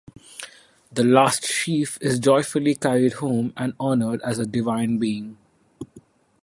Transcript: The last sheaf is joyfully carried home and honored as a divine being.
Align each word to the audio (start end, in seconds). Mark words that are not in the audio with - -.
The 0.91 1.03
last 1.03 1.45
sheaf 1.45 1.99
is 2.01 2.17
joyfully 2.17 2.73
carried 2.73 3.13
home 3.13 3.53
and 3.55 3.75
honored 3.79 4.19
as 4.23 4.39
a 4.39 4.47
divine 4.47 4.97
being. 4.97 5.37